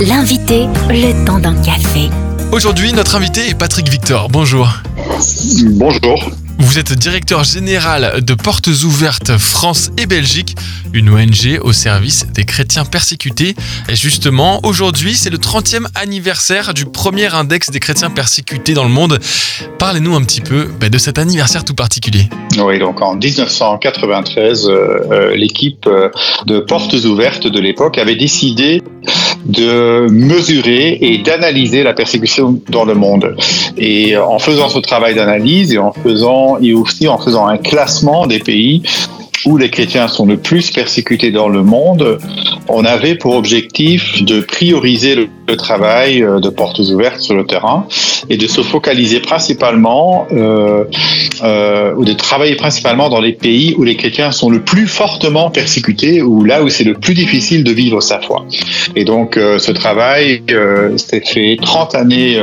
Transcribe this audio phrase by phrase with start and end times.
[0.00, 2.08] L'invité, le temps d'un café.
[2.52, 4.28] Aujourd'hui, notre invité est Patrick Victor.
[4.28, 4.68] Bonjour.
[5.72, 6.30] Bonjour.
[6.60, 10.54] Vous êtes directeur général de Portes Ouvertes France et Belgique,
[10.92, 13.56] une ONG au service des chrétiens persécutés.
[13.88, 18.90] Et justement, aujourd'hui, c'est le 30e anniversaire du premier index des chrétiens persécutés dans le
[18.90, 19.18] monde.
[19.78, 22.28] Parlez-nous un petit peu bah, de cet anniversaire tout particulier.
[22.56, 24.70] Oui, donc en 1993, euh,
[25.10, 26.08] euh, l'équipe euh,
[26.46, 28.82] de Portes Ouvertes de l'époque avait décidé
[29.46, 33.36] de mesurer et d'analyser la persécution dans le monde.
[33.76, 38.26] Et en faisant ce travail d'analyse et en faisant et aussi en faisant un classement
[38.26, 38.82] des pays
[39.44, 42.18] où les chrétiens sont le plus persécutés dans le monde,
[42.68, 47.86] on avait pour objectif de prioriser le, travail euh, de portes ouvertes sur le terrain
[48.28, 50.84] et de se focaliser principalement euh,
[51.42, 55.50] euh, ou de travailler principalement dans les pays où les chrétiens sont le plus fortement
[55.50, 58.44] persécutés ou là où c'est le plus difficile de vivre sa foi.
[58.96, 62.38] Et donc euh, ce travail euh, s'est fait 30 années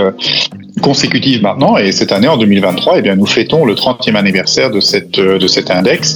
[0.85, 4.71] euh, consécutives maintenant et cette année en 2023 eh bien nous fêtons le 30e anniversaire
[4.71, 6.15] de cette de cet index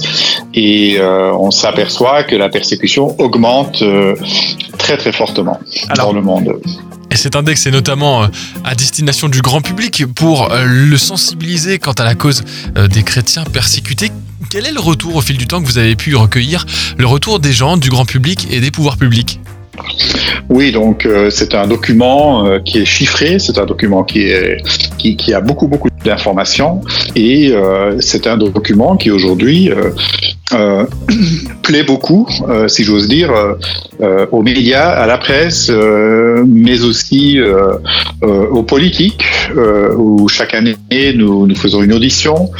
[0.54, 4.14] et euh, on s'aperçoit que la persécution augmente euh,
[4.78, 6.60] très très fortement Alors, dans le monde.
[7.10, 8.28] Et cet index est notamment euh,
[8.64, 12.42] à destination du grand public pour euh, le sensibiliser quant à la cause
[12.76, 14.10] euh, des chrétiens persécutés.
[14.48, 16.66] Quel est le retour au fil du temps que vous avez pu recueillir?
[16.98, 19.40] Le retour des gens, du grand public et des pouvoirs publics?
[20.50, 24.32] Oui, donc euh, c'est un document euh, qui est chiffré, c'est un document qui,
[25.32, 26.80] a beaucoup beaucoup d'informations
[27.14, 29.70] et euh, c'est un document qui aujourd'hui
[31.62, 32.26] plaît beaucoup,
[32.66, 33.32] si j'ose dire,
[34.32, 37.38] aux médias, à la presse, mais aussi
[38.20, 39.24] aux politiques,
[39.96, 40.74] où chaque année
[41.14, 42.50] nous, faisons une audition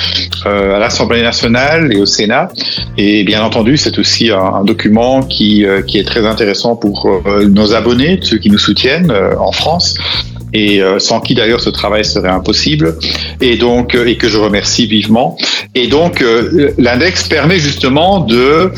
[0.44, 2.52] à l'Assemblée nationale et au Sénat.
[2.96, 8.38] Et bien entendu, c'est aussi un, document qui, est très intéressant pour nos abonnés, ceux
[8.38, 9.94] qui nous soutiennent euh, en France.
[10.52, 12.96] Et euh, sans qui d'ailleurs ce travail serait impossible.
[13.40, 15.36] Et donc euh, et que je remercie vivement.
[15.74, 18.72] Et donc euh, l'index permet justement de-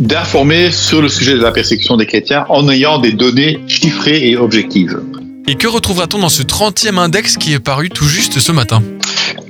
[0.00, 4.36] d'informer sur le sujet de la persécution des chrétiens en ayant des données chiffrées et
[4.36, 5.00] objectives.
[5.48, 8.82] Et que retrouvera-t-on dans ce 30e index qui est paru tout juste ce matin?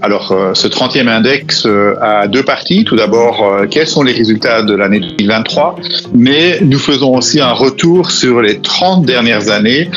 [0.01, 2.85] Alors, euh, ce 30e index euh, a deux parties.
[2.85, 5.77] Tout d'abord, euh, quels sont les résultats de l'année 2023,
[6.15, 9.91] mais nous faisons aussi un retour sur les 30 dernières années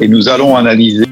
[0.00, 1.04] et nous allons analyser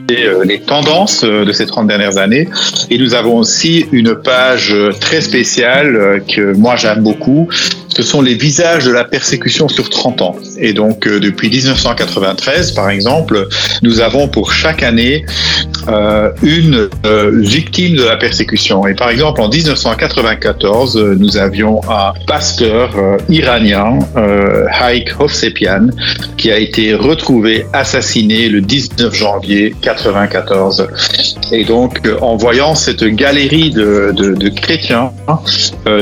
[0.45, 2.49] les tendances de ces 30 dernières années.
[2.91, 7.49] Et nous avons aussi une page très spéciale que moi j'aime beaucoup.
[7.89, 10.37] Ce sont les visages de la persécution sur 30 ans.
[10.59, 13.49] Et donc, depuis 1993, par exemple,
[13.83, 15.27] nous avons pour chaque année
[15.89, 18.87] euh, une euh, victime de la persécution.
[18.87, 25.89] Et par exemple, en 1994, euh, nous avions un pasteur euh, iranien, euh, Haik Hovsepian,
[26.37, 30.89] qui a été retrouvé assassiné le 19 janvier 94.
[31.53, 35.11] Et donc, en voyant cette galerie de, de- de chrétiens,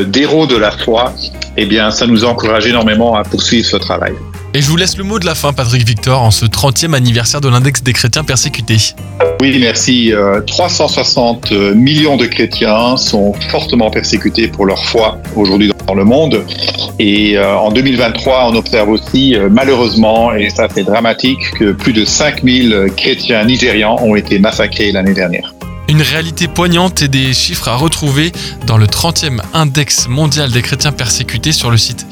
[0.08, 1.12] d'héros de la foi,
[1.56, 4.12] eh bien, ça nous encourage énormément à poursuivre ce travail.
[4.56, 7.42] Et je vous laisse le mot de la fin, Patrick Victor, en ce 30e anniversaire
[7.42, 8.94] de l'index des chrétiens persécutés.
[9.42, 10.14] Oui, merci.
[10.14, 16.42] Euh, 360 millions de chrétiens sont fortement persécutés pour leur foi aujourd'hui dans le monde.
[16.98, 21.92] Et euh, en 2023, on observe aussi, euh, malheureusement, et ça c'est dramatique, que plus
[21.92, 25.52] de 5000 chrétiens nigérians ont été massacrés l'année dernière.
[25.88, 28.32] Une réalité poignante et des chiffres à retrouver
[28.66, 32.06] dans le 30e index mondial des chrétiens persécutés sur le site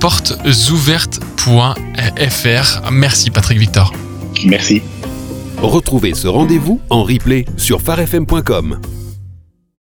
[0.00, 2.90] portesouvertes.fr.
[2.90, 3.92] Merci Patrick Victor.
[4.44, 4.82] Merci.
[5.60, 8.80] Retrouvez ce rendez-vous en replay sur farfm.com.